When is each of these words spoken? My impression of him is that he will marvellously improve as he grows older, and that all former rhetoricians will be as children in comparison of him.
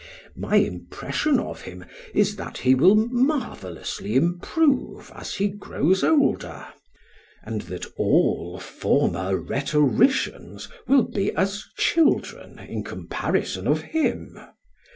My 0.35 0.55
impression 0.55 1.39
of 1.39 1.61
him 1.61 1.85
is 2.15 2.35
that 2.37 2.57
he 2.57 2.73
will 2.73 2.95
marvellously 2.95 4.15
improve 4.15 5.11
as 5.13 5.35
he 5.35 5.47
grows 5.47 6.03
older, 6.03 6.65
and 7.43 7.61
that 7.69 7.85
all 7.99 8.57
former 8.59 9.37
rhetoricians 9.37 10.69
will 10.87 11.03
be 11.03 11.31
as 11.35 11.65
children 11.77 12.57
in 12.57 12.83
comparison 12.83 13.67
of 13.67 13.81
him. 13.81 14.39